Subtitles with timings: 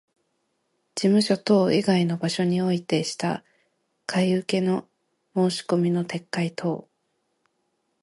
[0.95, 3.43] 事務所等以外の場所においてした
[4.07, 4.87] 買受けの
[5.35, 6.87] 申込みの撤回等